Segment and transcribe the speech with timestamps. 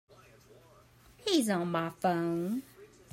[1.17, 2.63] He's on my phone.